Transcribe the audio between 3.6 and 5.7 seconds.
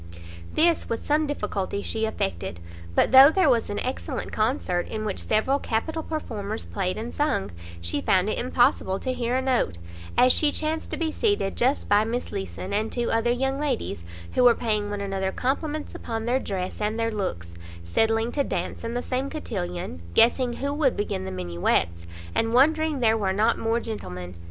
an excellent concert, in which several